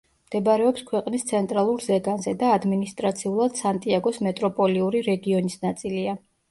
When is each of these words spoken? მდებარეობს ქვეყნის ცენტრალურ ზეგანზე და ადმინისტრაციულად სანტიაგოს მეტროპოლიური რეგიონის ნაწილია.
მდებარეობს 0.27 0.85
ქვეყნის 0.87 1.25
ცენტრალურ 1.31 1.85
ზეგანზე 1.89 2.35
და 2.41 2.51
ადმინისტრაციულად 2.55 3.63
სანტიაგოს 3.63 4.21
მეტროპოლიური 4.31 5.09
რეგიონის 5.11 5.65
ნაწილია. 5.71 6.23